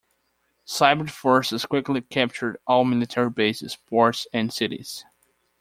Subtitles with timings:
[0.65, 5.05] Cybrid forces quickly captured all military bases, ports, and cities.